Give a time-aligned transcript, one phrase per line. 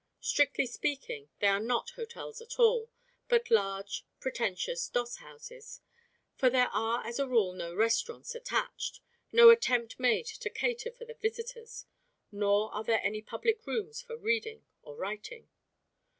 [0.19, 2.89] Strictly speaking, they are not hotels at all,
[3.29, 5.79] but large pretentious "doss houses";
[6.33, 8.99] for there are as a rule no restaurants attached,
[9.31, 11.85] no attempt made to cater for the visitors,
[12.31, 15.49] nor are there any public rooms for reading or writing.